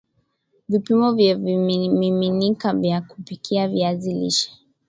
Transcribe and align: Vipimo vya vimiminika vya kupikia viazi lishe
Vipimo 0.69 1.11
vya 1.13 1.35
vimiminika 1.35 2.73
vya 2.73 3.01
kupikia 3.01 3.67
viazi 3.67 4.13
lishe 4.13 4.51